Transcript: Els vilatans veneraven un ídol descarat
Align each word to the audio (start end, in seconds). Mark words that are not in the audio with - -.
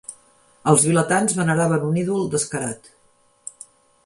Els 0.71 0.85
vilatans 0.89 1.35
veneraven 1.41 1.85
un 1.91 2.01
ídol 2.05 2.27
descarat 2.37 2.91